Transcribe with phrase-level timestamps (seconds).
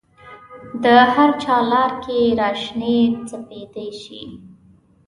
[0.83, 2.97] د هرچا لار کې را شنې
[3.29, 4.23] سپیدې شي